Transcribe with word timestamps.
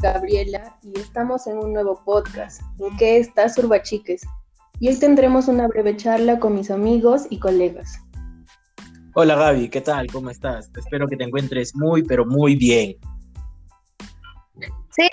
Gabriela 0.00 0.76
y 0.82 0.98
estamos 0.98 1.46
en 1.46 1.58
un 1.58 1.72
nuevo 1.72 2.02
podcast. 2.04 2.62
¿En 2.78 2.96
qué 2.96 3.18
estás, 3.18 3.58
Urbachiques? 3.58 4.22
Y 4.80 4.88
hoy 4.88 4.96
tendremos 4.96 5.48
una 5.48 5.66
breve 5.66 5.96
charla 5.96 6.38
con 6.38 6.54
mis 6.54 6.70
amigos 6.70 7.26
y 7.30 7.38
colegas. 7.38 7.98
Hola 9.14 9.34
Gaby, 9.34 9.68
¿qué 9.68 9.80
tal? 9.80 10.06
¿Cómo 10.12 10.30
estás? 10.30 10.70
Espero 10.76 11.08
que 11.08 11.16
te 11.16 11.24
encuentres 11.24 11.74
muy, 11.74 12.04
pero 12.04 12.24
muy 12.24 12.54
bien. 12.54 12.96
Sí, 14.90 15.08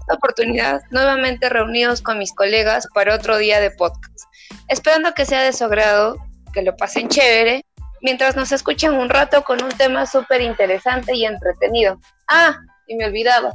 esta 0.00 0.14
oportunidad 0.14 0.82
nuevamente 0.90 1.48
reunidos 1.48 2.02
con 2.02 2.18
mis 2.18 2.32
colegas 2.32 2.88
para 2.94 3.14
otro 3.14 3.38
día 3.38 3.60
de 3.60 3.70
podcast. 3.70 4.24
Esperando 4.68 5.14
que 5.14 5.24
sea 5.24 5.42
de 5.42 5.52
su 5.52 5.64
agrado, 5.64 6.16
que 6.52 6.62
lo 6.62 6.76
pasen 6.76 7.08
chévere 7.08 7.64
mientras 8.06 8.36
nos 8.36 8.52
escuchan 8.52 8.94
un 8.94 9.08
rato 9.08 9.42
con 9.42 9.60
un 9.64 9.70
tema 9.70 10.06
súper 10.06 10.40
interesante 10.40 11.12
y 11.12 11.24
entretenido. 11.24 11.98
Ah, 12.28 12.56
y 12.86 12.94
me 12.94 13.06
olvidaba, 13.06 13.52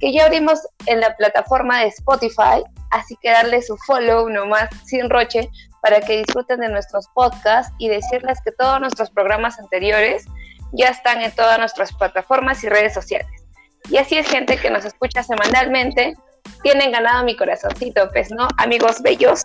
que 0.00 0.14
ya 0.14 0.24
abrimos 0.24 0.66
en 0.86 0.98
la 0.98 1.14
plataforma 1.14 1.80
de 1.80 1.88
Spotify, 1.88 2.64
así 2.90 3.18
que 3.20 3.30
darle 3.30 3.60
su 3.60 3.76
follow 3.86 4.30
nomás 4.30 4.70
sin 4.86 5.10
roche 5.10 5.46
para 5.82 6.00
que 6.00 6.16
disfruten 6.16 6.60
de 6.60 6.70
nuestros 6.70 7.06
podcasts 7.08 7.70
y 7.78 7.90
decirles 7.90 8.38
que 8.42 8.52
todos 8.52 8.80
nuestros 8.80 9.10
programas 9.10 9.58
anteriores 9.58 10.24
ya 10.72 10.88
están 10.88 11.20
en 11.20 11.30
todas 11.32 11.58
nuestras 11.58 11.92
plataformas 11.92 12.64
y 12.64 12.70
redes 12.70 12.94
sociales. 12.94 13.44
Y 13.90 13.98
así 13.98 14.16
es 14.16 14.26
gente 14.26 14.56
que 14.56 14.70
nos 14.70 14.86
escucha 14.86 15.22
semanalmente, 15.22 16.14
tienen 16.62 16.92
ganado 16.92 17.24
mi 17.24 17.36
corazoncito, 17.36 18.08
pues, 18.10 18.30
¿no? 18.30 18.48
Amigos 18.56 19.02
bellos. 19.02 19.42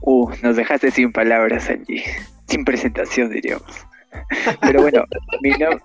Uh, 0.00 0.30
nos 0.40 0.56
dejaste 0.56 0.90
sin 0.90 1.12
palabras, 1.12 1.68
Angie 1.68 2.31
sin 2.52 2.64
presentación, 2.64 3.30
diríamos. 3.30 3.86
Pero 4.60 4.82
bueno, 4.82 5.04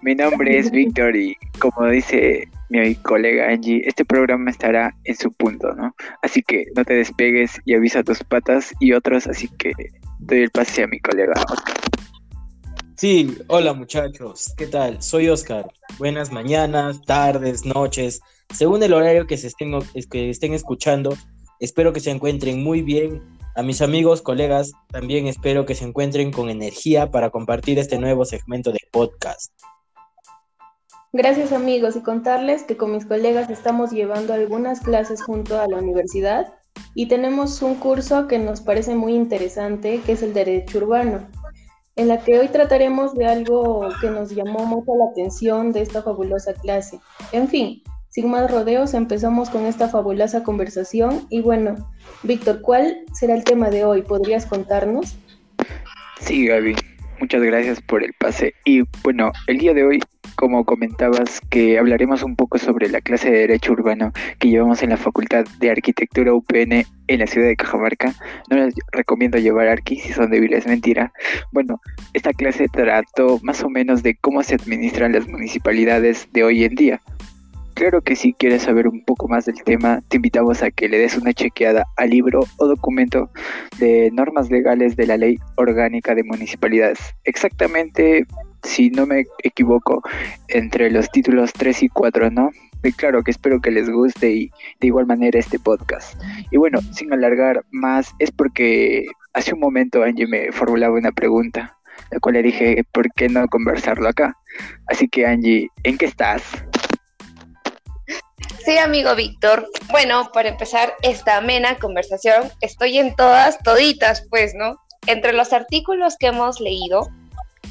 mi, 0.02 0.16
nombre 0.16 0.58
es 0.58 0.70
Víctor 0.70 1.16
y 1.16 1.34
como 1.60 1.88
dice 1.88 2.50
mi 2.70 2.94
colega 2.96 3.50
Angie, 3.50 3.82
este 3.86 4.04
programa 4.04 4.52
estará 4.52 4.94
en 5.06 5.16
su 5.16 5.32
punto, 5.32 5.74
¿no? 5.74 5.96
Así 6.24 6.44
que 6.44 6.66
no 6.76 6.84
te 6.84 6.96
despegues 6.96 7.62
y 7.64 7.74
avisa 7.74 8.00
a 8.00 8.04
tus 8.04 8.22
patas 8.26 8.74
y 8.82 8.92
otros, 8.92 9.28
así 9.28 9.48
que 9.58 9.72
doy 10.20 10.40
el 10.40 10.52
pase 10.52 10.84
a 10.84 10.88
mi 10.88 11.00
colega 11.00 11.32
Oscar. 11.50 11.76
Sí, 12.98 13.38
hola 13.48 13.72
muchachos, 13.74 14.54
¿qué 14.58 14.68
tal? 14.68 15.02
Soy 15.02 15.30
Oscar. 15.30 15.72
Buenas 15.98 16.34
mañanas, 16.34 17.02
tardes, 17.04 17.66
noches, 17.66 18.20
según 18.54 18.84
el 18.84 18.92
horario 18.92 19.26
que, 19.26 19.38
se 19.38 19.50
que 20.12 20.30
estén 20.30 20.54
escuchando. 20.54 21.16
Espero 21.62 21.94
que 21.94 22.02
se 22.02 22.12
encuentren 22.12 22.62
muy 22.62 22.82
bien 22.82 23.37
a 23.58 23.64
mis 23.64 23.82
amigos, 23.82 24.22
colegas, 24.22 24.72
también 24.92 25.26
espero 25.26 25.66
que 25.66 25.74
se 25.74 25.84
encuentren 25.84 26.32
con 26.32 26.52
energía 26.52 27.10
para 27.10 27.32
compartir 27.32 27.80
este 27.80 27.98
nuevo 27.98 28.24
segmento 28.24 28.72
de 28.72 28.78
podcast. 28.92 29.52
Gracias 31.12 31.52
amigos 31.52 31.96
y 31.96 32.02
contarles 32.02 32.62
que 32.62 32.78
con 32.78 32.92
mis 32.92 33.08
colegas 33.08 33.50
estamos 33.50 33.90
llevando 33.90 34.34
algunas 34.34 34.82
clases 34.82 35.24
junto 35.24 35.60
a 35.60 35.66
la 35.68 35.78
universidad 35.78 36.54
y 36.94 37.08
tenemos 37.08 37.64
un 37.64 37.74
curso 37.76 38.28
que 38.28 38.38
nos 38.38 38.62
parece 38.62 38.94
muy 38.94 39.16
interesante, 39.16 40.02
que 40.06 40.12
es 40.12 40.22
el 40.22 40.36
Derecho 40.36 40.78
Urbano, 40.78 41.28
en 41.96 42.10
la 42.10 42.20
que 42.24 42.38
hoy 42.38 42.50
trataremos 42.50 43.16
de 43.16 43.26
algo 43.26 43.90
que 44.02 44.12
nos 44.12 44.30
llamó 44.30 44.66
mucho 44.68 44.92
la 44.96 45.06
atención 45.06 45.72
de 45.72 45.82
esta 45.82 46.04
fabulosa 46.04 46.54
clase. 46.54 47.00
En 47.32 47.48
fin, 47.48 47.82
sin 48.18 48.32
más 48.32 48.50
rodeos, 48.50 48.96
empezamos 48.96 49.52
con 49.52 49.68
esta 49.68 49.90
fabulosa 49.90 50.42
conversación. 50.42 51.28
Y 51.30 51.42
bueno, 51.42 51.76
Víctor, 52.24 52.62
¿cuál 52.62 52.98
será 53.14 53.36
el 53.36 53.44
tema 53.44 53.70
de 53.70 53.86
hoy? 53.86 54.02
¿Podrías 54.02 54.48
contarnos? 54.48 55.16
Sí, 56.20 56.48
Gaby, 56.48 56.76
muchas 57.20 57.44
gracias 57.44 57.80
por 57.80 58.04
el 58.04 58.14
pase. 58.14 58.56
Y 58.66 58.82
bueno, 59.04 59.32
el 59.46 59.60
día 59.60 59.76
de 59.76 59.84
hoy, 59.84 60.00
como 60.36 60.66
comentabas, 60.66 61.42
que 61.52 61.78
hablaremos 61.78 62.24
un 62.24 62.36
poco 62.36 62.58
sobre 62.58 62.90
la 62.90 63.02
clase 63.02 63.30
de 63.30 63.38
Derecho 63.38 63.74
Urbano 63.74 64.12
que 64.40 64.50
llevamos 64.50 64.82
en 64.82 64.90
la 64.90 64.98
Facultad 64.98 65.46
de 65.60 65.70
Arquitectura 65.70 66.34
UPN 66.34 66.88
en 67.08 67.20
la 67.20 67.28
ciudad 67.28 67.46
de 67.46 67.56
Cajamarca. 67.56 68.16
No 68.50 68.58
les 68.58 68.74
recomiendo 68.94 69.38
llevar 69.38 69.68
Arqui 69.68 70.00
si 70.00 70.12
son 70.12 70.32
débiles, 70.32 70.66
mentira. 70.66 71.14
Bueno, 71.52 71.80
esta 72.14 72.34
clase 72.34 72.66
trató 72.68 73.40
más 73.44 73.62
o 73.62 73.70
menos 73.70 74.02
de 74.02 74.16
cómo 74.16 74.42
se 74.42 74.56
administran 74.56 75.12
las 75.12 75.28
municipalidades 75.28 76.28
de 76.34 76.44
hoy 76.44 76.64
en 76.64 76.74
día. 76.74 77.02
Claro 77.78 78.02
que 78.02 78.16
si 78.16 78.34
quieres 78.34 78.64
saber 78.64 78.88
un 78.88 79.04
poco 79.06 79.28
más 79.28 79.46
del 79.46 79.62
tema, 79.62 80.02
te 80.08 80.16
invitamos 80.16 80.64
a 80.64 80.72
que 80.72 80.90
le 80.90 80.98
des 80.98 81.16
una 81.16 81.32
chequeada 81.32 81.86
al 81.96 82.10
libro 82.10 82.40
o 82.58 82.66
documento 82.66 83.30
de 83.78 84.10
normas 84.12 84.50
legales 84.50 84.96
de 84.96 85.06
la 85.06 85.16
Ley 85.16 85.38
Orgánica 85.58 86.16
de 86.16 86.24
Municipalidades. 86.24 86.98
Exactamente, 87.24 88.26
si 88.64 88.90
no 88.90 89.06
me 89.06 89.26
equivoco, 89.44 90.02
entre 90.48 90.90
los 90.90 91.12
títulos 91.12 91.54
3 91.54 91.84
y 91.84 91.90
4, 91.90 92.32
¿no? 92.32 92.50
Y 92.84 92.94
claro 92.94 93.22
que 93.22 93.30
espero 93.30 93.62
que 93.62 93.70
les 93.70 93.88
guste 93.92 94.32
y 94.32 94.52
de 94.80 94.88
igual 94.88 95.06
manera 95.06 95.38
este 95.38 95.60
podcast. 95.60 96.20
Y 96.50 96.58
bueno, 96.58 96.80
sin 96.94 97.14
alargar 97.14 97.64
más, 97.70 98.12
es 98.18 98.32
porque 98.32 99.06
hace 99.34 99.54
un 99.54 99.60
momento 99.60 100.02
Angie 100.02 100.26
me 100.26 100.52
formulaba 100.52 100.98
una 100.98 101.12
pregunta, 101.12 101.78
la 102.10 102.20
cual 102.20 102.34
le 102.34 102.42
dije, 102.42 102.84
¿por 102.92 103.12
qué 103.14 103.30
no 103.30 103.48
conversarlo 103.48 104.10
acá? 104.10 104.36
Así 104.88 105.08
que 105.08 105.28
Angie, 105.28 105.70
¿en 105.84 106.00
qué 106.00 106.06
estás? 106.08 106.42
Sí, 108.68 108.78
amigo 108.78 109.16
Víctor. 109.16 109.70
Bueno, 109.92 110.30
para 110.34 110.50
empezar 110.50 110.94
esta 111.02 111.38
amena 111.38 111.78
conversación, 111.78 112.52
estoy 112.60 112.98
en 112.98 113.16
todas, 113.16 113.58
toditas, 113.60 114.28
pues, 114.30 114.56
¿no? 114.56 114.76
Entre 115.06 115.32
los 115.32 115.54
artículos 115.54 116.18
que 116.20 116.28
hemos 116.28 116.60
leído, 116.60 117.10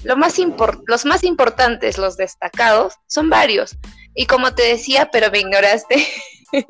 lo 0.04 0.16
más 0.16 0.36
los 0.86 1.04
más 1.04 1.22
importantes, 1.22 1.98
los 1.98 2.16
destacados, 2.16 2.94
son 3.08 3.28
varios. 3.28 3.76
Y 4.14 4.24
como 4.24 4.54
te 4.54 4.62
decía, 4.62 5.10
pero 5.12 5.30
me 5.30 5.40
ignoraste. 5.40 6.06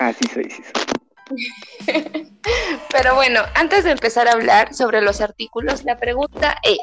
Ah, 0.00 0.14
sí 0.14 0.26
soy, 0.32 0.48
sí 0.48 0.62
soy. 1.84 2.32
pero 2.90 3.16
bueno, 3.16 3.42
antes 3.54 3.84
de 3.84 3.90
empezar 3.90 4.28
a 4.28 4.32
hablar 4.32 4.72
sobre 4.72 5.02
los 5.02 5.20
artículos, 5.20 5.84
la 5.84 5.98
pregunta 5.98 6.56
es, 6.62 6.80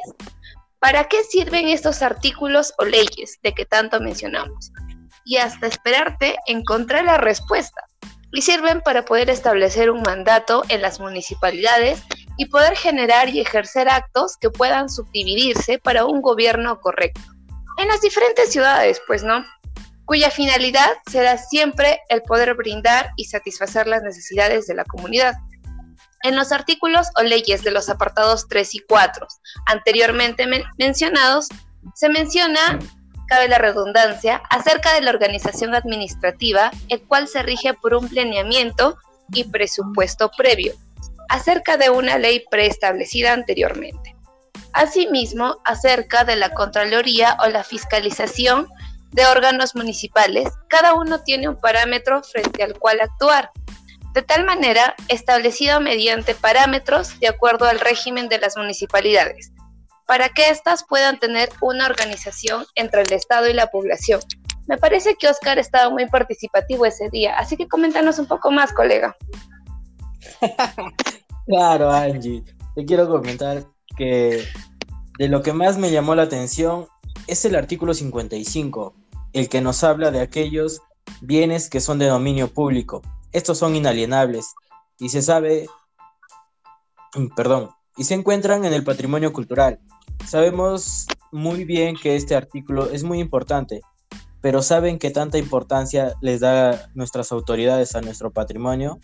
¿para 0.78 1.08
qué 1.08 1.24
sirven 1.24 1.66
estos 1.66 2.02
artículos 2.02 2.74
o 2.78 2.84
leyes 2.84 3.40
de 3.42 3.54
que 3.54 3.66
tanto 3.66 3.98
mencionamos? 3.98 4.70
Y 5.28 5.36
hasta 5.36 5.66
esperarte 5.66 6.36
encontrar 6.46 7.04
la 7.04 7.18
respuesta. 7.18 7.84
Y 8.32 8.40
sirven 8.40 8.80
para 8.80 9.04
poder 9.04 9.28
establecer 9.28 9.90
un 9.90 10.00
mandato 10.00 10.64
en 10.70 10.80
las 10.80 11.00
municipalidades 11.00 12.02
y 12.38 12.46
poder 12.46 12.74
generar 12.76 13.28
y 13.28 13.40
ejercer 13.40 13.90
actos 13.90 14.38
que 14.38 14.48
puedan 14.48 14.88
subdividirse 14.88 15.78
para 15.78 16.06
un 16.06 16.22
gobierno 16.22 16.80
correcto. 16.80 17.20
En 17.76 17.88
las 17.88 18.00
diferentes 18.00 18.50
ciudades, 18.50 19.02
pues 19.06 19.22
no, 19.22 19.44
cuya 20.06 20.30
finalidad 20.30 20.90
será 21.10 21.36
siempre 21.36 22.00
el 22.08 22.22
poder 22.22 22.54
brindar 22.54 23.10
y 23.16 23.26
satisfacer 23.26 23.86
las 23.86 24.02
necesidades 24.02 24.66
de 24.66 24.76
la 24.76 24.84
comunidad. 24.84 25.34
En 26.22 26.36
los 26.36 26.52
artículos 26.52 27.08
o 27.18 27.22
leyes 27.22 27.62
de 27.62 27.70
los 27.70 27.90
apartados 27.90 28.48
3 28.48 28.76
y 28.76 28.78
4 28.80 29.26
anteriormente 29.66 30.46
mencionados, 30.78 31.48
se 31.94 32.08
menciona 32.08 32.78
cabe 33.28 33.46
la 33.46 33.58
redundancia, 33.58 34.42
acerca 34.50 34.94
de 34.94 35.02
la 35.02 35.10
organización 35.10 35.74
administrativa, 35.74 36.70
el 36.88 37.02
cual 37.02 37.28
se 37.28 37.42
rige 37.42 37.74
por 37.74 37.94
un 37.94 38.08
planeamiento 38.08 38.96
y 39.32 39.44
presupuesto 39.44 40.30
previo, 40.36 40.74
acerca 41.28 41.76
de 41.76 41.90
una 41.90 42.18
ley 42.18 42.44
preestablecida 42.50 43.32
anteriormente. 43.32 44.16
Asimismo, 44.72 45.58
acerca 45.64 46.24
de 46.24 46.36
la 46.36 46.50
Contraloría 46.50 47.36
o 47.44 47.48
la 47.48 47.64
fiscalización 47.64 48.68
de 49.12 49.26
órganos 49.26 49.74
municipales, 49.74 50.48
cada 50.68 50.94
uno 50.94 51.20
tiene 51.22 51.48
un 51.48 51.60
parámetro 51.60 52.22
frente 52.22 52.62
al 52.62 52.78
cual 52.78 53.00
actuar, 53.00 53.50
de 54.14 54.22
tal 54.22 54.44
manera 54.44 54.94
establecido 55.08 55.80
mediante 55.80 56.34
parámetros 56.34 57.18
de 57.20 57.28
acuerdo 57.28 57.66
al 57.66 57.80
régimen 57.80 58.28
de 58.28 58.38
las 58.38 58.56
municipalidades, 58.56 59.52
para 60.08 60.30
que 60.30 60.48
éstas 60.48 60.86
puedan 60.88 61.18
tener 61.18 61.50
una 61.60 61.84
organización 61.84 62.64
entre 62.74 63.02
el 63.02 63.12
Estado 63.12 63.46
y 63.46 63.52
la 63.52 63.66
población. 63.66 64.20
Me 64.66 64.78
parece 64.78 65.16
que 65.16 65.28
Oscar 65.28 65.58
estaba 65.58 65.90
muy 65.90 66.06
participativo 66.08 66.86
ese 66.86 67.10
día, 67.10 67.36
así 67.36 67.58
que 67.58 67.68
coméntanos 67.68 68.18
un 68.18 68.24
poco 68.26 68.50
más, 68.50 68.72
colega. 68.72 69.14
claro, 71.46 71.90
Angie. 71.90 72.42
Te 72.74 72.86
quiero 72.86 73.06
comentar 73.06 73.66
que 73.98 74.46
de 75.18 75.28
lo 75.28 75.42
que 75.42 75.52
más 75.52 75.76
me 75.76 75.90
llamó 75.90 76.14
la 76.14 76.22
atención 76.22 76.86
es 77.26 77.44
el 77.44 77.54
artículo 77.54 77.92
55, 77.92 78.94
el 79.34 79.50
que 79.50 79.60
nos 79.60 79.84
habla 79.84 80.10
de 80.10 80.22
aquellos 80.22 80.80
bienes 81.20 81.68
que 81.68 81.80
son 81.80 81.98
de 81.98 82.06
dominio 82.06 82.48
público. 82.48 83.02
Estos 83.32 83.58
son 83.58 83.76
inalienables 83.76 84.54
y 84.98 85.10
se 85.10 85.20
sabe, 85.20 85.68
perdón, 87.36 87.70
y 87.98 88.04
se 88.04 88.14
encuentran 88.14 88.64
en 88.64 88.72
el 88.72 88.84
patrimonio 88.84 89.34
cultural. 89.34 89.80
Sabemos 90.26 91.06
muy 91.32 91.64
bien 91.64 91.96
que 91.96 92.16
este 92.16 92.34
artículo 92.34 92.90
es 92.90 93.04
muy 93.04 93.20
importante, 93.20 93.80
pero 94.40 94.62
¿saben 94.62 94.98
qué 94.98 95.10
tanta 95.10 95.38
importancia 95.38 96.14
les 96.20 96.40
da 96.40 96.90
nuestras 96.94 97.32
autoridades 97.32 97.94
a 97.94 98.00
nuestro 98.00 98.30
patrimonio? 98.30 99.00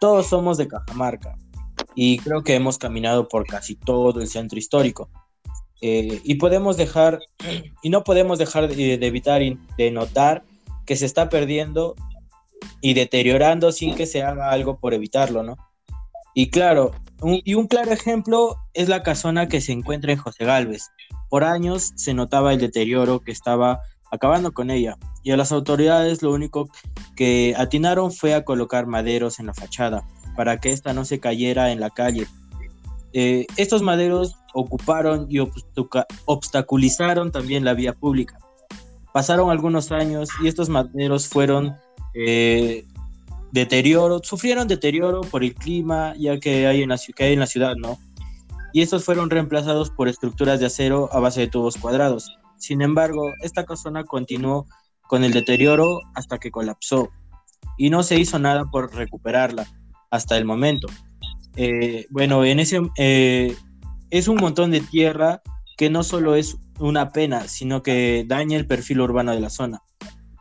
Todos 0.00 0.26
somos 0.26 0.58
de 0.58 0.68
Cajamarca 0.68 1.36
y 1.94 2.18
creo 2.18 2.42
que 2.42 2.54
hemos 2.54 2.78
caminado 2.78 3.28
por 3.28 3.46
casi 3.46 3.74
todo 3.74 4.20
el 4.20 4.28
centro 4.28 4.58
histórico. 4.58 5.10
Eh, 5.80 6.20
y 6.22 6.36
podemos 6.36 6.76
dejar, 6.76 7.18
y 7.82 7.90
no 7.90 8.04
podemos 8.04 8.38
dejar 8.38 8.68
de, 8.68 8.98
de 8.98 9.06
evitar 9.06 9.42
de 9.42 9.90
notar 9.90 10.44
que 10.86 10.96
se 10.96 11.06
está 11.06 11.28
perdiendo 11.28 11.96
y 12.80 12.94
deteriorando 12.94 13.72
sin 13.72 13.94
que 13.94 14.06
se 14.06 14.22
haga 14.22 14.50
algo 14.50 14.78
por 14.78 14.94
evitarlo, 14.94 15.42
¿no? 15.42 15.56
Y 16.34 16.50
claro, 16.50 16.92
y 17.22 17.54
un 17.54 17.66
claro 17.66 17.92
ejemplo 17.92 18.56
es 18.74 18.88
la 18.88 19.02
casona 19.02 19.48
que 19.48 19.60
se 19.60 19.72
encuentra 19.72 20.12
en 20.12 20.18
José 20.18 20.44
Galvez. 20.44 20.90
Por 21.28 21.44
años 21.44 21.92
se 21.96 22.14
notaba 22.14 22.52
el 22.52 22.60
deterioro 22.60 23.20
que 23.20 23.32
estaba 23.32 23.80
acabando 24.10 24.52
con 24.52 24.70
ella, 24.70 24.96
y 25.22 25.30
a 25.30 25.36
las 25.36 25.52
autoridades 25.52 26.22
lo 26.22 26.32
único 26.32 26.68
que 27.16 27.54
atinaron 27.56 28.12
fue 28.12 28.34
a 28.34 28.44
colocar 28.44 28.86
maderos 28.86 29.40
en 29.40 29.46
la 29.46 29.54
fachada 29.54 30.06
para 30.36 30.58
que 30.58 30.72
ésta 30.72 30.92
no 30.92 31.04
se 31.04 31.20
cayera 31.20 31.72
en 31.72 31.80
la 31.80 31.90
calle. 31.90 32.26
Eh, 33.12 33.46
estos 33.56 33.82
maderos 33.82 34.36
ocuparon 34.54 35.26
y 35.28 35.38
obstaculizaron 36.24 37.30
también 37.30 37.64
la 37.64 37.74
vía 37.74 37.92
pública. 37.92 38.38
Pasaron 39.12 39.50
algunos 39.50 39.92
años 39.92 40.30
y 40.42 40.48
estos 40.48 40.68
maderos 40.68 41.28
fueron 41.28 41.76
eh, 42.14 42.86
deterioro, 43.52 44.20
sufrieron 44.24 44.66
deterioro 44.66 45.20
por 45.20 45.44
el 45.44 45.54
clima, 45.54 46.14
ya 46.18 46.40
que 46.40 46.66
hay 46.66 46.82
en 46.82 46.88
la, 46.88 46.96
ciudad, 47.46 47.76
¿no? 47.76 47.98
Y 48.72 48.80
estos 48.80 49.04
fueron 49.04 49.28
reemplazados 49.28 49.90
por 49.90 50.08
estructuras 50.08 50.58
de 50.58 50.66
acero 50.66 51.10
a 51.12 51.20
base 51.20 51.40
de 51.40 51.48
tubos 51.48 51.76
cuadrados. 51.76 52.34
Sin 52.56 52.80
embargo, 52.80 53.30
esta 53.42 53.64
casona 53.64 54.04
continuó 54.04 54.66
con 55.06 55.22
el 55.22 55.32
deterioro 55.32 56.00
hasta 56.14 56.38
que 56.38 56.50
colapsó 56.50 57.10
y 57.76 57.90
no 57.90 58.02
se 58.02 58.18
hizo 58.18 58.38
nada 58.38 58.64
por 58.70 58.94
recuperarla 58.94 59.66
hasta 60.10 60.38
el 60.38 60.46
momento. 60.46 60.88
Eh, 61.56 62.06
bueno, 62.08 62.44
en 62.46 62.60
ese 62.60 62.80
eh, 62.96 63.54
es 64.08 64.28
un 64.28 64.36
montón 64.36 64.70
de 64.70 64.80
tierra 64.80 65.42
que 65.76 65.90
no 65.90 66.02
solo 66.02 66.34
es 66.34 66.56
una 66.78 67.10
pena, 67.10 67.48
sino 67.48 67.82
que 67.82 68.24
daña 68.26 68.56
el 68.56 68.66
perfil 68.66 69.02
urbano 69.02 69.32
de 69.32 69.40
la 69.40 69.50
zona 69.50 69.82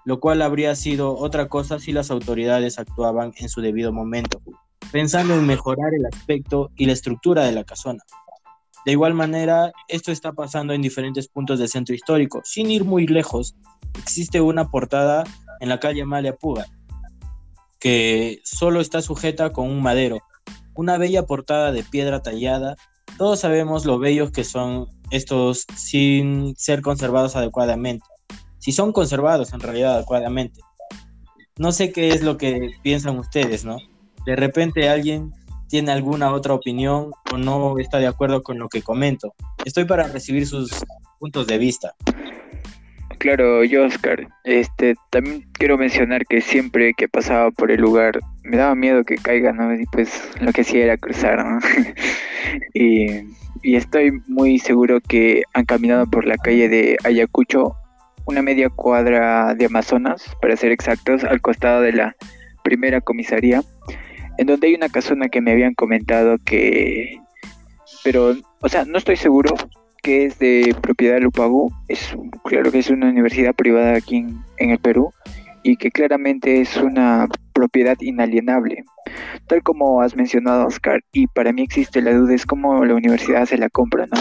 lo 0.06 0.20
cual 0.20 0.42
habría 0.42 0.76
sido 0.76 1.16
otra 1.18 1.48
cosa 1.48 1.80
si 1.80 1.92
las 1.92 2.12
autoridades 2.12 2.80
actuaban 2.80 3.34
en 3.38 3.50
su 3.50 3.62
debido 3.62 3.94
momento, 3.94 4.42
pensando 4.92 5.36
en 5.36 5.46
mejorar 5.46 5.94
el 5.94 6.06
aspecto 6.06 6.72
y 6.76 6.86
la 6.86 6.94
estructura 6.94 7.44
de 7.44 7.52
la 7.52 7.64
casona. 7.64 8.04
De 8.86 8.94
igual 8.94 9.14
manera, 9.14 9.72
esto 9.88 10.12
está 10.12 10.34
pasando 10.34 10.74
en 10.74 10.82
diferentes 10.82 11.28
puntos 11.28 11.60
del 11.60 11.70
centro 11.70 11.94
histórico. 11.94 12.42
Sin 12.44 12.72
ir 12.72 12.84
muy 12.84 13.06
lejos, 13.06 13.56
existe 14.00 14.42
una 14.42 14.70
portada 14.70 15.24
en 15.60 15.70
la 15.70 15.80
calle 15.80 16.02
Amalia 16.02 16.36
Puga, 16.36 16.66
que 17.80 18.42
solo 18.44 18.82
está 18.82 19.04
sujeta 19.04 19.52
con 19.52 19.70
un 19.70 19.84
madero, 19.84 20.18
una 20.74 20.98
bella 20.98 21.28
portada 21.28 21.72
de 21.72 21.84
piedra 21.84 22.24
tallada. 22.24 22.76
Todos 23.20 23.42
sabemos 23.42 23.86
lo 23.86 24.00
bellos 24.00 24.32
que 24.32 24.44
son 24.44 24.88
estos 25.12 25.68
sin 25.76 26.56
ser 26.58 26.82
conservados 26.82 27.36
adecuadamente 27.36 28.06
si 28.62 28.72
son 28.72 28.94
conservados 28.94 29.54
en 29.54 29.60
realidad 29.60 29.96
adecuadamente. 29.96 30.62
No 31.58 31.72
sé 31.72 31.92
qué 31.92 32.10
es 32.10 32.22
lo 32.22 32.38
que 32.38 32.72
piensan 32.84 33.18
ustedes, 33.18 33.66
¿no? 33.66 33.78
De 34.26 34.36
repente 34.36 34.88
alguien 34.88 35.34
tiene 35.68 35.92
alguna 35.92 36.32
otra 36.32 36.54
opinión 36.54 37.12
o 37.34 37.38
no 37.38 37.80
está 37.80 37.98
de 37.98 38.08
acuerdo 38.08 38.44
con 38.44 38.60
lo 38.60 38.70
que 38.70 38.84
comento. 38.84 39.34
Estoy 39.66 39.86
para 39.86 40.08
recibir 40.08 40.46
sus 40.46 40.72
puntos 41.20 41.48
de 41.48 41.58
vista. 41.58 41.96
Claro, 43.18 43.64
yo 43.64 43.86
Oscar, 43.86 44.28
este, 44.44 44.96
también 45.10 45.48
quiero 45.54 45.78
mencionar 45.78 46.26
que 46.26 46.42
siempre 46.42 46.94
que 46.96 47.08
pasaba 47.08 47.52
por 47.52 47.72
el 47.72 47.82
lugar 47.82 48.20
me 48.44 48.58
daba 48.58 48.76
miedo 48.76 49.04
que 49.04 49.16
caiga, 49.16 49.54
¿no? 49.54 49.74
Y 49.74 49.86
pues 49.92 50.30
lo 50.40 50.52
que 50.52 50.62
hacía 50.62 50.84
era 50.84 50.98
cruzar, 50.98 51.44
¿no? 51.44 51.60
y, 52.74 53.28
y 53.64 53.76
estoy 53.76 54.12
muy 54.28 54.60
seguro 54.60 55.00
que 55.02 55.44
han 55.54 55.66
caminado 55.66 56.06
por 56.08 56.26
la 56.26 56.38
calle 56.38 56.70
de 56.70 56.98
Ayacucho 57.04 57.76
una 58.32 58.42
media 58.42 58.70
cuadra 58.70 59.54
de 59.56 59.66
Amazonas, 59.66 60.36
para 60.42 60.56
ser 60.56 60.72
exactos, 60.72 61.24
al 61.24 61.42
costado 61.42 61.82
de 61.82 61.92
la 61.92 62.16
primera 62.64 63.02
comisaría, 63.02 63.62
en 64.38 64.48
donde 64.48 64.68
hay 64.68 64.76
una 64.76 64.90
casona 64.90 65.28
que 65.28 65.42
me 65.42 65.52
habían 65.52 65.74
comentado 65.74 66.38
que, 66.46 67.20
pero, 68.04 68.36
o 68.62 68.70
sea, 68.70 68.86
no 68.86 68.98
estoy 68.98 69.18
seguro 69.18 69.56
que 70.02 70.26
es 70.26 70.40
de 70.40 70.74
propiedad 70.82 71.16
de 71.16 71.22
Lupagu, 71.22 71.72
es 71.90 72.16
claro 72.46 72.72
que 72.72 72.80
es 72.80 72.90
una 72.90 73.10
universidad 73.10 73.54
privada 73.54 73.96
aquí 73.96 74.26
en 74.58 74.70
el 74.70 74.80
Perú 74.80 75.14
y 75.64 75.76
que 75.76 75.92
claramente 75.92 76.62
es 76.62 76.78
una 76.78 77.28
propiedad 77.62 77.98
inalienable. 78.02 78.84
Tal 79.48 79.62
como 79.62 80.02
has 80.02 80.16
mencionado, 80.16 80.66
Oscar, 80.66 81.02
y 81.12 81.28
para 81.28 81.54
mí 81.54 81.62
existe 81.62 82.02
la 82.02 82.12
duda, 82.12 82.34
es 82.34 82.46
cómo 82.48 82.84
la 82.86 82.96
universidad 82.96 83.46
se 83.46 83.58
la 83.58 83.70
compra, 83.70 84.08
¿no? 84.08 84.20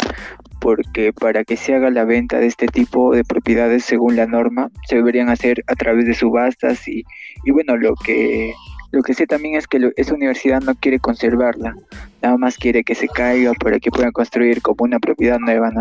Porque 0.60 1.14
para 1.14 1.42
que 1.44 1.56
se 1.56 1.75
haga 1.75 1.90
la 1.90 2.04
venta 2.04 2.38
de 2.38 2.46
este 2.46 2.66
tipo 2.66 3.14
de 3.14 3.25
propiedades 3.25 3.84
según 3.84 4.16
la 4.16 4.26
norma, 4.26 4.69
se 4.87 4.96
deberían 4.96 5.31
hacer 5.31 5.64
a 5.69 5.75
través 5.75 6.04
de 6.04 6.12
subastas 6.12 6.87
y, 6.87 7.04
y 7.44 7.50
bueno, 7.50 7.78
lo 7.78 7.94
que, 7.94 8.52
lo 8.92 9.02
que 9.02 9.14
sé 9.14 9.26
también 9.26 9.54
es 9.54 9.66
que 9.66 9.90
esa 9.96 10.14
universidad 10.14 10.60
no 10.60 10.75
quiere 10.75 10.98
conservarla, 10.98 11.75
nada 12.20 12.36
más 12.36 12.58
quiere 12.58 12.84
que 12.84 12.94
se 12.94 13.08
caiga 13.08 13.54
para 13.54 13.78
que 13.78 13.90
puedan 13.90 14.12
construir 14.12 14.60
como 14.60 14.84
una 14.84 14.98
propiedad 14.98 15.38
nueva, 15.38 15.70
¿no? 15.70 15.81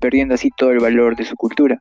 Perdiendo 0.00 0.34
así 0.34 0.50
todo 0.56 0.72
el 0.72 0.80
valor 0.80 1.14
de 1.14 1.24
su 1.24 1.36
cultura. 1.36 1.78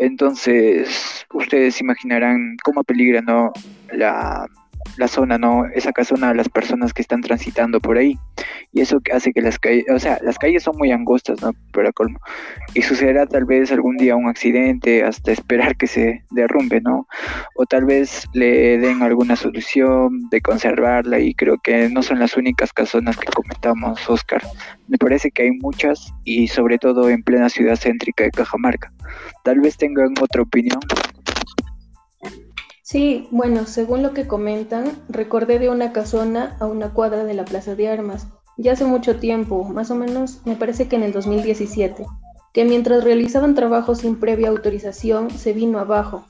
Entonces, 0.00 1.26
ustedes 1.34 1.80
imaginarán 1.80 2.56
cómo 2.64 2.82
peligra 2.82 3.20
¿no? 3.20 3.52
la, 3.92 4.46
la 4.96 5.08
zona, 5.08 5.38
¿no? 5.38 5.66
Esa 5.74 5.92
casona 5.92 6.30
a 6.30 6.34
las 6.34 6.48
personas 6.48 6.92
que 6.92 7.02
están 7.02 7.20
transitando 7.20 7.80
por 7.80 7.98
ahí. 7.98 8.18
Y 8.72 8.80
eso 8.80 9.00
hace 9.12 9.32
que 9.32 9.42
las 9.42 9.58
calles, 9.58 9.84
o 9.92 9.98
sea, 9.98 10.18
las 10.22 10.38
calles 10.38 10.62
son 10.62 10.76
muy 10.76 10.92
angostas, 10.92 11.42
¿no? 11.42 11.52
Pero 11.72 11.92
colmo. 11.92 12.18
Y 12.74 12.82
sucederá 12.82 13.26
tal 13.26 13.44
vez 13.44 13.72
algún 13.72 13.96
día 13.96 14.16
un 14.16 14.28
accidente 14.28 15.02
hasta 15.02 15.32
esperar 15.32 15.76
que 15.76 15.86
se 15.86 16.24
derrumbe, 16.30 16.80
¿no? 16.80 17.06
O 17.56 17.66
tal 17.66 17.84
vez 17.84 18.26
le 18.32 18.78
den 18.78 19.02
alguna 19.02 19.36
solución 19.36 20.28
de 20.30 20.40
conservarla 20.40 21.18
y 21.18 21.34
creo 21.34 21.58
que 21.58 21.88
no 21.88 22.02
son 22.02 22.18
las 22.18 22.36
únicas 22.36 22.72
casonas 22.72 23.16
que 23.16 23.26
comentamos, 23.32 24.08
Oscar. 24.08 24.42
Me 24.88 24.98
parece 24.98 25.30
que 25.30 25.42
hay 25.42 25.50
muchas 25.52 26.12
y 26.24 26.48
sobre 26.48 26.78
todo 26.78 27.08
en 27.08 27.22
plena 27.22 27.48
ciudad 27.48 27.76
céntrica 27.76 28.24
de 28.24 28.30
Cajamarca. 28.30 28.92
Tal 29.44 29.60
vez 29.60 29.76
tengan 29.76 30.14
otra 30.20 30.42
opinión. 30.42 30.80
Sí, 32.90 33.28
bueno, 33.30 33.66
según 33.66 34.02
lo 34.02 34.14
que 34.14 34.26
comentan, 34.26 34.90
recordé 35.08 35.60
de 35.60 35.68
una 35.68 35.92
casona 35.92 36.56
a 36.58 36.66
una 36.66 36.92
cuadra 36.92 37.22
de 37.22 37.34
la 37.34 37.44
Plaza 37.44 37.76
de 37.76 37.88
Armas, 37.88 38.26
ya 38.56 38.72
hace 38.72 38.84
mucho 38.84 39.20
tiempo, 39.20 39.62
más 39.62 39.92
o 39.92 39.94
menos 39.94 40.40
me 40.44 40.56
parece 40.56 40.88
que 40.88 40.96
en 40.96 41.04
el 41.04 41.12
2017, 41.12 42.04
que 42.52 42.64
mientras 42.64 43.04
realizaban 43.04 43.54
trabajos 43.54 43.98
sin 43.98 44.18
previa 44.18 44.48
autorización 44.48 45.30
se 45.30 45.52
vino 45.52 45.78
abajo. 45.78 46.24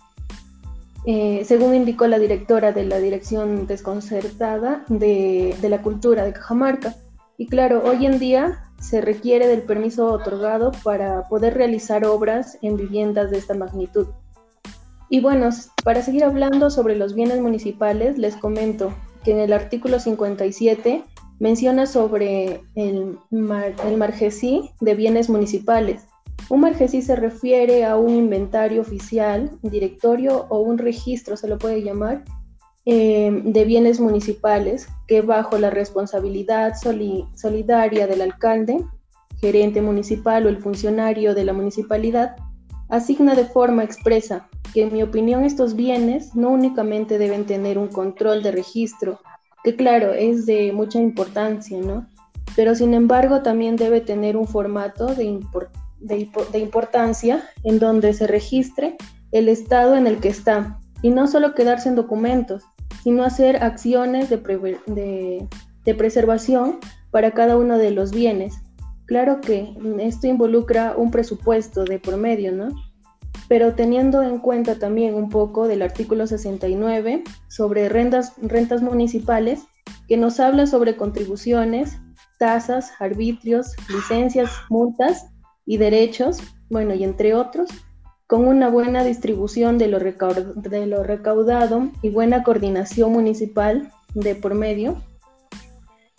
Eh, 1.06 1.44
según 1.46 1.74
indicó 1.74 2.06
la 2.08 2.18
directora 2.18 2.72
de 2.72 2.84
la 2.84 2.98
Dirección 2.98 3.66
Desconcertada 3.66 4.84
de, 4.88 5.56
de 5.62 5.68
la 5.70 5.80
Cultura 5.80 6.26
de 6.26 6.34
Cajamarca. 6.34 6.94
Y 7.38 7.46
claro, 7.46 7.82
hoy 7.86 8.04
en 8.04 8.18
día 8.18 8.70
se 8.78 9.00
requiere 9.00 9.46
del 9.46 9.62
permiso 9.62 10.12
otorgado 10.12 10.72
para 10.84 11.26
poder 11.30 11.54
realizar 11.54 12.04
obras 12.04 12.58
en 12.60 12.76
viviendas 12.76 13.30
de 13.30 13.38
esta 13.38 13.54
magnitud. 13.54 14.08
Y 15.10 15.20
bueno, 15.20 15.50
para 15.84 16.02
seguir 16.02 16.22
hablando 16.22 16.70
sobre 16.70 16.94
los 16.94 17.14
bienes 17.14 17.40
municipales, 17.40 18.16
les 18.16 18.36
comento 18.36 18.94
que 19.24 19.32
en 19.32 19.40
el 19.40 19.52
artículo 19.52 19.98
57 19.98 21.02
menciona 21.40 21.86
sobre 21.86 22.62
el, 22.76 23.18
el 23.32 23.96
margesí 23.98 24.70
de 24.80 24.94
bienes 24.94 25.28
municipales. 25.28 26.06
Un 26.48 26.60
margesí 26.60 27.02
se 27.02 27.16
refiere 27.16 27.84
a 27.84 27.96
un 27.96 28.10
inventario 28.10 28.80
oficial, 28.80 29.50
directorio 29.62 30.46
o 30.48 30.60
un 30.60 30.78
registro, 30.78 31.36
se 31.36 31.48
lo 31.48 31.58
puede 31.58 31.82
llamar, 31.82 32.24
eh, 32.86 33.42
de 33.44 33.64
bienes 33.64 34.00
municipales 34.00 34.88
que 35.08 35.22
bajo 35.22 35.58
la 35.58 35.70
responsabilidad 35.70 36.74
solidaria 37.34 38.06
del 38.06 38.22
alcalde, 38.22 38.84
gerente 39.40 39.82
municipal 39.82 40.46
o 40.46 40.48
el 40.48 40.58
funcionario 40.58 41.34
de 41.34 41.44
la 41.44 41.52
municipalidad 41.52 42.36
asigna 42.90 43.34
de 43.34 43.44
forma 43.44 43.84
expresa 43.84 44.48
que 44.74 44.82
en 44.82 44.92
mi 44.92 45.02
opinión 45.02 45.44
estos 45.44 45.74
bienes 45.74 46.34
no 46.34 46.50
únicamente 46.50 47.18
deben 47.18 47.46
tener 47.46 47.78
un 47.78 47.88
control 47.88 48.42
de 48.42 48.52
registro, 48.52 49.20
que 49.64 49.76
claro, 49.76 50.12
es 50.12 50.46
de 50.46 50.72
mucha 50.72 51.00
importancia, 51.00 51.78
¿no? 51.80 52.06
Pero 52.56 52.74
sin 52.74 52.94
embargo 52.94 53.42
también 53.42 53.76
debe 53.76 54.00
tener 54.00 54.36
un 54.36 54.46
formato 54.46 55.14
de, 55.14 55.40
importancia 56.54 57.44
en 57.64 57.78
donde 57.78 58.12
se 58.12 58.26
registre 58.26 58.96
el 59.32 59.48
estado 59.48 59.96
en 59.96 60.06
el 60.06 60.18
que 60.18 60.28
está 60.28 60.78
y 61.02 61.10
no 61.10 61.26
solo 61.26 61.54
quedarse 61.54 61.88
en 61.88 61.94
documentos, 61.94 62.64
sino 63.02 63.24
hacer 63.24 63.62
acciones 63.62 64.28
de 64.28 65.48
preservación 65.96 66.78
para 67.10 67.32
cada 67.32 67.56
uno 67.56 67.78
de 67.78 67.90
los 67.90 68.10
bienes. 68.10 68.54
Claro 69.10 69.40
que 69.40 69.74
esto 69.98 70.28
involucra 70.28 70.94
un 70.96 71.10
presupuesto 71.10 71.82
de 71.82 71.98
promedio, 71.98 72.52
¿no? 72.52 72.68
pero 73.48 73.74
teniendo 73.74 74.22
en 74.22 74.38
cuenta 74.38 74.78
también 74.78 75.16
un 75.16 75.28
poco 75.28 75.66
del 75.66 75.82
artículo 75.82 76.28
69 76.28 77.24
sobre 77.48 77.88
rentas, 77.88 78.34
rentas 78.40 78.82
municipales, 78.82 79.64
que 80.06 80.16
nos 80.16 80.38
habla 80.38 80.68
sobre 80.68 80.96
contribuciones, 80.96 81.98
tasas, 82.38 82.92
arbitrios, 83.00 83.74
licencias, 83.88 84.52
multas 84.68 85.26
y 85.66 85.78
derechos, 85.78 86.38
bueno, 86.68 86.94
y 86.94 87.02
entre 87.02 87.34
otros, 87.34 87.68
con 88.28 88.46
una 88.46 88.68
buena 88.68 89.02
distribución 89.02 89.76
de 89.76 89.88
lo, 89.88 89.98
de 89.98 90.86
lo 90.86 91.02
recaudado 91.02 91.90
y 92.00 92.10
buena 92.10 92.44
coordinación 92.44 93.10
municipal 93.10 93.90
de 94.14 94.36
por 94.36 94.54
medio. 94.54 95.02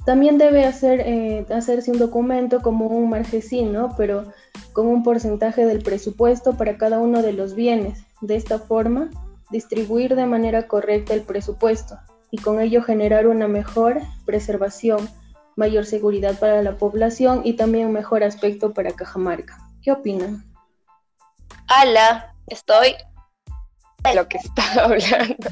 También 0.05 0.38
debe 0.38 0.65
hacer, 0.65 1.01
eh, 1.01 1.46
hacerse 1.53 1.91
un 1.91 2.00
documento 2.00 2.62
como 2.62 2.88
un 2.88 3.10
margesín, 3.10 3.75
pero 3.98 4.31
con 4.74 4.88
un 4.88 5.03
porcentaje 5.03 5.65
del 5.65 5.84
presupuesto 5.84 6.58
para 6.58 6.77
cada 6.77 7.00
uno 7.00 7.22
de 7.22 7.34
los 7.34 7.53
bienes. 7.53 8.03
De 8.22 8.36
esta 8.36 8.58
forma, 8.58 9.10
distribuir 9.51 10.15
de 10.15 10.25
manera 10.25 10.67
correcta 10.67 11.13
el 11.13 11.22
presupuesto 11.22 12.00
y 12.31 12.38
con 12.38 12.62
ello 12.62 12.81
generar 12.81 13.27
una 13.27 13.48
mejor 13.48 14.01
preservación, 14.25 15.08
mayor 15.55 15.86
seguridad 15.86 16.39
para 16.39 16.63
la 16.63 16.77
población 16.77 17.41
y 17.43 17.53
también 17.53 17.88
un 17.88 17.93
mejor 17.93 18.24
aspecto 18.24 18.74
para 18.74 18.93
Cajamarca. 18.93 19.58
¿Qué 19.84 19.91
opinan? 19.91 20.43
Ala, 21.67 22.34
estoy 22.48 22.96
de 24.03 24.15
lo 24.15 24.27
que 24.27 24.38
estaba 24.38 24.84
hablando. 24.86 25.50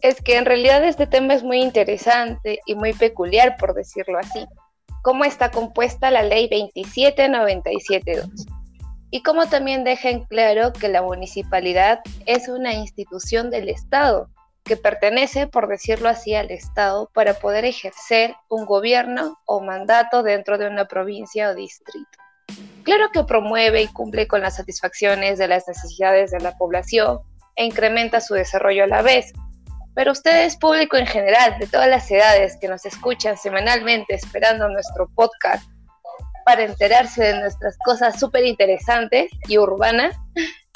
Es 0.00 0.20
que 0.20 0.36
en 0.36 0.44
realidad 0.44 0.84
este 0.84 1.06
tema 1.06 1.34
es 1.34 1.42
muy 1.42 1.60
interesante 1.60 2.60
y 2.66 2.74
muy 2.74 2.92
peculiar, 2.92 3.56
por 3.56 3.74
decirlo 3.74 4.18
así. 4.18 4.46
¿Cómo 5.02 5.24
está 5.24 5.50
compuesta 5.50 6.10
la 6.10 6.22
ley 6.22 6.48
27972? 6.48 8.46
Y 9.10 9.22
cómo 9.22 9.46
también 9.46 9.82
deja 9.82 10.10
en 10.10 10.24
claro 10.24 10.72
que 10.72 10.88
la 10.88 11.02
municipalidad 11.02 12.00
es 12.26 12.48
una 12.48 12.74
institución 12.74 13.50
del 13.50 13.68
Estado, 13.68 14.28
que 14.62 14.76
pertenece, 14.76 15.46
por 15.46 15.66
decirlo 15.68 16.08
así, 16.08 16.34
al 16.34 16.50
Estado 16.50 17.10
para 17.12 17.34
poder 17.34 17.64
ejercer 17.64 18.36
un 18.48 18.66
gobierno 18.66 19.38
o 19.46 19.60
mandato 19.60 20.22
dentro 20.22 20.58
de 20.58 20.68
una 20.68 20.84
provincia 20.84 21.48
o 21.48 21.54
distrito. 21.54 22.06
Claro 22.84 23.10
que 23.12 23.24
promueve 23.24 23.82
y 23.82 23.88
cumple 23.88 24.28
con 24.28 24.42
las 24.42 24.56
satisfacciones 24.56 25.38
de 25.38 25.48
las 25.48 25.66
necesidades 25.66 26.30
de 26.30 26.40
la 26.40 26.56
población 26.56 27.20
e 27.56 27.64
incrementa 27.64 28.20
su 28.20 28.34
desarrollo 28.34 28.84
a 28.84 28.88
la 28.88 29.02
vez. 29.02 29.32
Pero 29.94 30.12
ustedes, 30.12 30.56
público 30.56 30.96
en 30.96 31.06
general, 31.06 31.58
de 31.58 31.66
todas 31.66 31.88
las 31.88 32.10
edades 32.10 32.56
que 32.60 32.68
nos 32.68 32.86
escuchan 32.86 33.36
semanalmente 33.36 34.14
esperando 34.14 34.68
nuestro 34.68 35.08
podcast 35.14 35.68
para 36.44 36.64
enterarse 36.64 37.22
de 37.22 37.40
nuestras 37.40 37.76
cosas 37.84 38.18
súper 38.18 38.44
interesantes 38.44 39.30
y 39.48 39.58
urbanas, 39.58 40.16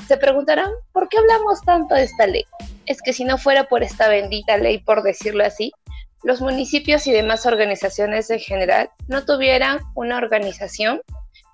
se 0.07 0.17
preguntarán, 0.17 0.71
¿por 0.93 1.09
qué 1.09 1.19
hablamos 1.19 1.63
tanto 1.63 1.95
de 1.95 2.05
esta 2.05 2.27
ley? 2.27 2.45
Es 2.87 3.01
que 3.01 3.13
si 3.13 3.25
no 3.25 3.39
fuera 3.39 3.65
por 3.65 3.83
esta 3.83 4.09
bendita 4.09 4.57
ley, 4.57 4.79
por 4.79 5.03
decirlo 5.03 5.45
así, 5.45 5.73
los 6.23 6.41
municipios 6.41 7.07
y 7.07 7.13
demás 7.13 7.47
organizaciones 7.47 8.31
en 8.31 8.41
general 8.41 8.91
no 9.09 9.25
tuvieran 9.25 9.81
una 9.95 10.17
organización 10.17 11.01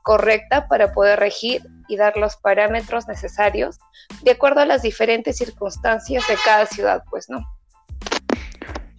correcta 0.02 0.68
para 0.68 0.92
poder 0.92 1.18
regir 1.18 1.62
y 1.88 1.96
dar 1.96 2.16
los 2.16 2.36
parámetros 2.36 3.08
necesarios 3.08 3.78
de 4.22 4.32
acuerdo 4.32 4.60
a 4.60 4.66
las 4.66 4.82
diferentes 4.82 5.38
circunstancias 5.38 6.26
de 6.28 6.36
cada 6.44 6.66
ciudad, 6.66 7.02
pues 7.10 7.28
no. 7.28 7.40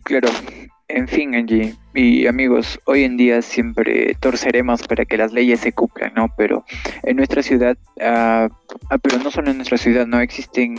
Claro, 0.04 0.30
en 0.96 1.08
fin, 1.08 1.36
Angie 1.36 1.76
y 1.94 2.26
amigos, 2.26 2.80
hoy 2.86 3.04
en 3.04 3.18
día 3.18 3.42
siempre 3.42 4.16
torceremos 4.20 4.84
para 4.84 5.04
que 5.04 5.18
las 5.18 5.34
leyes 5.34 5.60
se 5.60 5.74
cumplan, 5.74 6.14
¿no? 6.16 6.28
Pero 6.38 6.64
en 7.04 7.18
nuestra 7.18 7.44
ciudad, 7.44 7.78
ah, 8.02 8.48
pero 9.02 9.18
no 9.20 9.30
solo 9.30 9.52
en 9.52 9.58
nuestra 9.58 9.78
ciudad, 9.78 10.08
¿no? 10.08 10.22
Existen 10.22 10.76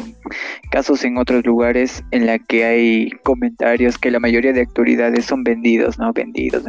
casos 0.71 1.05
en 1.05 1.19
otros 1.19 1.45
lugares 1.45 2.03
en 2.13 2.27
la 2.27 2.39
que 2.39 2.65
hay 2.65 3.11
comentarios 3.25 3.99
que 3.99 4.11
la 4.11 4.21
mayoría 4.21 4.53
de 4.53 4.61
autoridades 4.61 5.27
son 5.27 5.45
vendidos, 5.45 5.99
¿no? 5.99 6.13
Vendidos. 6.13 6.65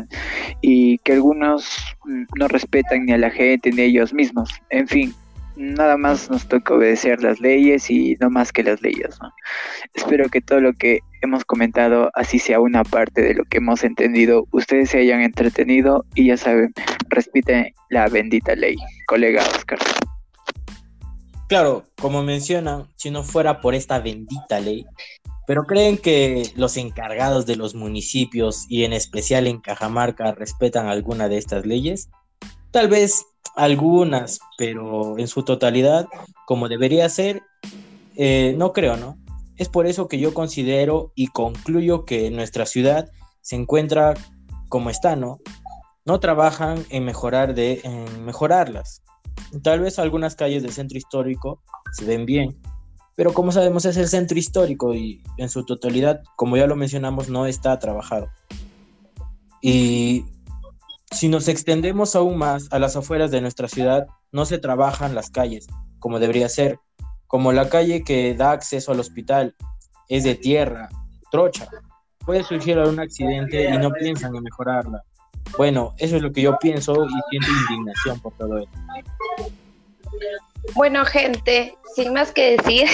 Y 0.62 0.98
que 1.00 1.14
algunos 1.14 1.96
no 2.38 2.48
respetan 2.48 3.06
ni 3.06 3.14
a 3.14 3.18
la 3.18 3.30
gente 3.30 3.72
ni 3.72 3.82
a 3.82 3.86
ellos 3.86 4.14
mismos. 4.14 4.50
En 4.70 4.88
fin, 4.88 5.14
nada 5.56 5.98
más 5.98 6.30
nos 6.30 6.48
toca 6.48 6.74
obedecer 6.74 7.22
las 7.22 7.40
leyes 7.40 7.90
y 7.90 8.16
no 8.20 8.30
más 8.30 8.52
que 8.52 8.64
las 8.64 8.82
leyes. 8.82 9.18
Espero 9.94 10.30
que 10.30 10.42
todo 10.42 10.60
lo 10.60 10.74
que 10.74 11.00
hemos 11.22 11.46
comentado, 11.46 12.10
así 12.14 12.40
sea 12.40 12.60
una 12.60 12.84
parte 12.84 13.22
de 13.22 13.34
lo 13.36 13.46
que 13.46 13.58
hemos 13.58 13.84
entendido, 13.84 14.48
ustedes 14.52 14.90
se 14.90 15.00
hayan 15.00 15.22
entretenido 15.22 16.06
y 16.16 16.28
ya 16.28 16.38
saben, 16.38 16.74
respeten 17.10 17.74
la 17.90 18.08
bendita 18.08 18.56
ley. 18.56 18.76
Colega 19.08 19.44
Oscar. 19.56 19.80
Claro, 21.48 21.84
como 22.00 22.24
mencionan, 22.24 22.88
si 22.96 23.12
no 23.12 23.24
fuera 23.24 23.62
por 23.62 23.76
esta 23.76 24.00
bendita 24.00 24.60
ley, 24.60 24.86
pero 25.46 25.66
creen 25.66 25.98
que 25.98 26.50
los 26.56 26.78
encargados 26.78 27.46
de 27.46 27.58
los 27.58 27.76
municipios 27.76 28.66
y 28.70 28.86
en 28.86 28.94
especial 28.94 29.46
en 29.48 29.60
Cajamarca 29.60 30.32
respetan 30.32 30.88
alguna 30.88 31.28
de 31.28 31.38
estas 31.38 31.66
leyes, 31.66 32.10
tal 32.72 32.88
vez 32.88 33.26
algunas, 33.56 34.40
pero 34.58 35.18
en 35.18 35.28
su 35.28 35.44
totalidad, 35.44 36.08
como 36.46 36.70
debería 36.70 37.08
ser, 37.10 37.44
eh, 38.16 38.56
no 38.58 38.74
creo, 38.74 38.98
¿no? 38.98 39.18
Es 39.58 39.70
por 39.70 39.86
eso 39.86 40.08
que 40.08 40.20
yo 40.20 40.34
considero 40.34 41.12
y 41.16 41.28
concluyo 41.28 42.06
que 42.06 42.32
nuestra 42.32 42.66
ciudad 42.66 43.12
se 43.42 43.56
encuentra 43.56 44.16
como 44.70 44.90
está, 44.90 45.16
¿no? 45.16 45.40
No 46.06 46.20
trabajan 46.20 46.84
en 46.90 47.06
mejorar 47.06 47.54
de, 47.54 47.82
en 47.84 48.26
mejorarlas. 48.26 49.04
Tal 49.62 49.80
vez 49.80 50.00
algunas 50.00 50.36
calles 50.36 50.64
del 50.64 50.72
centro 50.72 50.98
histórico 50.98 51.62
se 51.92 52.06
ven 52.06 52.26
bien, 52.26 52.58
pero 53.16 53.34
como 53.34 53.52
sabemos 53.52 53.86
es 53.86 53.98
el 53.98 54.08
centro 54.08 54.38
histórico 54.38 54.94
y 54.94 55.22
en 55.38 55.50
su 55.50 55.64
totalidad, 55.66 56.22
como 56.36 56.58
ya 56.58 56.66
lo 56.66 56.76
mencionamos, 56.76 57.30
no 57.30 57.46
está 57.46 57.78
trabajado. 57.78 58.30
Y 59.62 60.26
si 61.14 61.30
nos 61.30 61.48
extendemos 61.48 62.16
aún 62.16 62.38
más 62.38 62.68
a 62.72 62.80
las 62.80 62.96
afueras 62.96 63.32
de 63.32 63.42
nuestra 63.42 63.68
ciudad, 63.68 64.08
no 64.32 64.46
se 64.46 64.58
trabajan 64.58 65.16
las 65.16 65.30
calles 65.30 65.68
como 66.04 66.20
debería 66.20 66.50
ser, 66.50 66.80
como 67.28 67.54
la 67.54 67.70
calle 67.70 68.04
que 68.04 68.36
da 68.36 68.52
acceso 68.52 68.92
al 68.92 69.00
hospital 69.00 69.56
es 70.10 70.26
de 70.26 70.36
tierra, 70.36 70.90
trocha. 71.32 71.70
Puede 72.26 72.44
surgir 72.44 72.78
algún 72.78 73.00
accidente 73.00 73.70
y 73.70 73.78
no 73.78 73.90
piensan 73.90 74.36
en 74.36 74.44
mejorarla. 74.44 75.02
Bueno, 75.58 75.94
eso 76.00 76.18
es 76.18 76.22
lo 76.22 76.34
que 76.34 76.42
yo 76.42 76.60
pienso 76.60 77.06
y 77.06 77.30
siento 77.30 77.48
indignación 77.70 78.20
por 78.20 78.34
todo 78.34 78.58
esto. 78.58 78.78
Bueno, 80.74 81.06
gente, 81.06 81.78
sin 81.96 82.12
más 82.12 82.34
que 82.34 82.58
decir, 82.58 82.90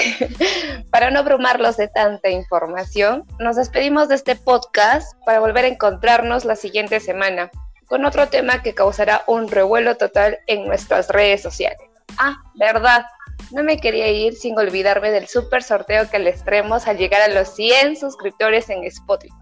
para 0.92 1.10
no 1.10 1.22
abrumarlos 1.22 1.78
de 1.78 1.88
tanta 1.88 2.30
información, 2.30 3.26
nos 3.40 3.56
despedimos 3.56 4.08
de 4.08 4.16
este 4.16 4.36
podcast 4.36 5.18
para 5.26 5.40
volver 5.40 5.66
a 5.66 5.70
encontrarnos 5.70 6.46
la 6.46 6.56
siguiente 6.56 7.00
semana 7.00 7.50
con 7.90 8.06
otro 8.06 8.30
tema 8.30 8.62
que 8.62 8.76
causará 8.76 9.24
un 9.28 9.50
revuelo 9.50 9.98
total 9.98 10.40
en 10.48 10.66
nuestras 10.68 11.10
redes 11.10 11.42
sociales. 11.42 11.80
Ah, 12.18 12.38
verdad, 12.56 13.04
no 13.52 13.64
me 13.64 13.80
quería 13.80 14.08
ir 14.10 14.36
sin 14.36 14.58
olvidarme 14.58 15.10
del 15.10 15.28
super 15.28 15.64
sorteo 15.64 16.10
que 16.10 16.20
les 16.20 16.44
traemos 16.44 16.88
al 16.88 16.98
llegar 16.98 17.22
a 17.22 17.34
los 17.34 17.56
100 17.56 17.98
suscriptores 17.98 18.70
en 18.70 18.84
Spotify. 18.84 19.34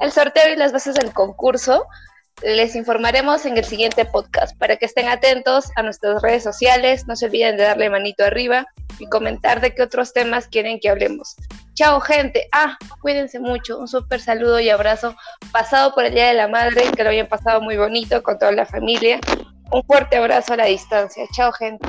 El 0.00 0.12
sorteo 0.12 0.52
y 0.52 0.56
las 0.56 0.72
bases 0.72 0.94
del 0.94 1.12
concurso 1.12 1.86
les 2.42 2.74
informaremos 2.74 3.46
en 3.46 3.56
el 3.56 3.64
siguiente 3.64 4.04
podcast 4.04 4.56
para 4.58 4.76
que 4.76 4.86
estén 4.86 5.08
atentos 5.08 5.70
a 5.76 5.82
nuestras 5.82 6.20
redes 6.22 6.42
sociales. 6.42 7.06
No 7.06 7.16
se 7.16 7.26
olviden 7.26 7.56
de 7.56 7.64
darle 7.64 7.90
manito 7.90 8.24
arriba 8.24 8.66
y 8.98 9.06
comentar 9.06 9.60
de 9.60 9.74
qué 9.74 9.82
otros 9.82 10.12
temas 10.12 10.48
quieren 10.48 10.80
que 10.80 10.88
hablemos. 10.88 11.36
Chao, 11.74 12.00
gente. 12.00 12.48
Ah, 12.52 12.76
cuídense 13.00 13.40
mucho. 13.40 13.78
Un 13.78 13.88
súper 13.88 14.20
saludo 14.20 14.60
y 14.60 14.70
abrazo 14.70 15.16
pasado 15.52 15.94
por 15.94 16.04
el 16.04 16.14
Día 16.14 16.28
de 16.28 16.34
la 16.34 16.48
Madre. 16.48 16.84
Que 16.96 17.04
lo 17.04 17.10
hayan 17.10 17.28
pasado 17.28 17.60
muy 17.60 17.76
bonito 17.76 18.22
con 18.22 18.38
toda 18.38 18.52
la 18.52 18.66
familia. 18.66 19.20
Un 19.72 19.82
fuerte 19.84 20.16
abrazo 20.16 20.54
a 20.54 20.56
la 20.56 20.66
distancia. 20.66 21.24
Chao, 21.32 21.52
gente. 21.52 21.88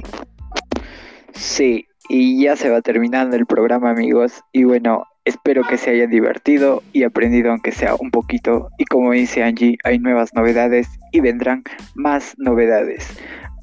Sí, 1.33 1.85
y 2.07 2.43
ya 2.43 2.55
se 2.55 2.69
va 2.69 2.81
terminando 2.81 3.35
el 3.35 3.45
programa, 3.45 3.91
amigos. 3.91 4.41
Y 4.51 4.63
bueno, 4.63 5.03
Espero 5.25 5.63
que 5.63 5.77
se 5.77 5.89
hayan 5.89 6.11
divertido 6.11 6.83
y 6.93 7.03
aprendido 7.03 7.51
aunque 7.51 7.71
sea 7.71 7.95
un 7.95 8.11
poquito. 8.11 8.69
Y 8.77 8.85
como 8.85 9.11
dice 9.11 9.43
Angie, 9.43 9.77
hay 9.83 9.97
nuevas 9.99 10.33
novedades 10.35 10.87
y 11.11 11.19
vendrán 11.19 11.63
más 11.95 12.35
novedades. 12.37 13.07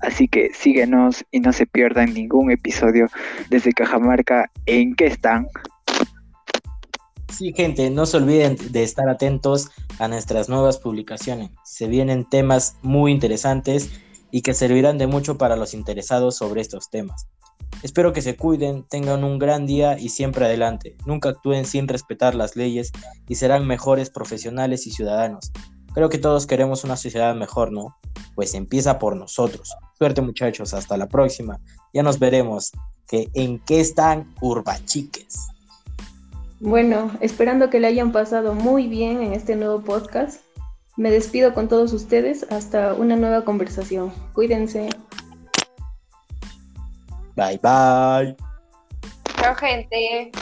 Así 0.01 0.27
que 0.27 0.51
síguenos 0.53 1.25
y 1.31 1.39
no 1.39 1.53
se 1.53 1.67
pierdan 1.67 2.13
ningún 2.13 2.51
episodio 2.51 3.07
desde 3.49 3.73
Cajamarca. 3.73 4.51
¿En 4.67 4.97
qué 4.97 5.07
están? 5.07 5.47
Sí, 7.29 7.53
gente, 7.55 7.89
no 7.91 8.07
se 8.07 8.17
olviden 8.19 8.57
de 8.73 8.83
estar 8.83 9.09
atentos 9.09 9.71
a 9.99 10.09
nuestras 10.09 10.49
nuevas 10.49 10.79
publicaciones. 10.79 11.51
Se 11.65 11.87
vienen 11.87 12.29
temas 12.29 12.77
muy 12.83 13.13
interesantes 13.13 13.91
y 14.33 14.43
que 14.43 14.53
servirán 14.53 14.99
de 14.99 15.07
mucho 15.07 15.39
para 15.39 15.57
los 15.57 15.75
interesados 15.75 16.37
sobre 16.37 16.61
estos 16.61 16.91
temas. 16.91 17.29
Espero 17.83 18.13
que 18.13 18.23
se 18.23 18.37
cuiden, 18.37 18.85
tengan 18.85 19.25
un 19.25 19.39
gran 19.39 19.67
día 19.67 19.99
y 19.99 20.09
siempre 20.09 20.45
adelante. 20.45 20.97
Nunca 21.05 21.31
actúen 21.31 21.65
sin 21.65 21.89
respetar 21.89 22.35
las 22.35 22.55
leyes 22.55 22.93
y 23.29 23.35
serán 23.35 23.67
mejores 23.67 24.11
profesionales 24.11 24.87
y 24.87 24.93
ciudadanos. 24.93 25.51
Creo 25.95 26.09
que 26.09 26.19
todos 26.19 26.47
queremos 26.47 26.85
una 26.85 26.97
sociedad 26.97 27.35
mejor, 27.35 27.73
¿no? 27.73 27.97
Pues 28.35 28.55
empieza 28.55 28.99
por 28.99 29.17
nosotros. 29.17 29.75
Suerte 29.99 30.23
muchachos, 30.23 30.73
hasta 30.75 30.97
la 30.97 31.09
próxima. 31.09 31.61
Ya 31.93 32.03
nos 32.03 32.19
veremos. 32.19 32.73
Que 33.09 33.29
en 33.35 33.59
qué 33.59 33.81
están 33.81 34.33
urbachiques. 34.41 35.49
Bueno, 36.61 37.11
esperando 37.21 37.69
que 37.69 37.81
le 37.81 37.89
hayan 37.89 38.13
pasado 38.13 38.55
muy 38.55 38.87
bien 38.87 39.21
en 39.21 39.33
este 39.35 39.57
nuevo 39.57 39.83
podcast. 39.83 40.41
Me 40.97 41.11
despido 41.11 41.53
con 41.53 41.69
todos 41.69 41.93
ustedes 41.93 42.47
hasta 42.51 42.95
una 42.95 43.17
nueva 43.17 43.45
conversación. 43.45 44.13
Cuídense. 44.33 44.89
Bye 47.37 47.59
bye. 47.63 48.37
Chao, 49.41 49.55
gente. 49.61 50.33